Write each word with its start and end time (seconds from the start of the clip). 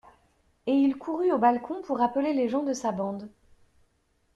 Et 0.65 0.71
il 0.73 0.97
courut 0.97 1.31
au 1.31 1.37
balcon 1.37 1.83
pour 1.83 2.01
appeler 2.01 2.33
les 2.33 2.49
gens 2.49 2.63
de 2.63 2.73
sa 2.73 2.91
bande. 2.91 3.29